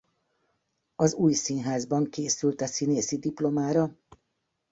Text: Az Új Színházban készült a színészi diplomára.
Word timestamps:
Az 0.95 1.13
Új 1.13 1.33
Színházban 1.33 2.09
készült 2.09 2.61
a 2.61 2.65
színészi 2.65 3.17
diplomára. 3.17 3.95